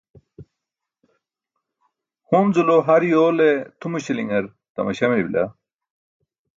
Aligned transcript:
hunzulo 2.27 2.77
har 2.87 3.01
yoole 3.11 3.49
tʰumaśilaṅar 3.79 4.43
tamaśa 4.73 5.05
mey 5.11 5.23
bila 5.27 5.43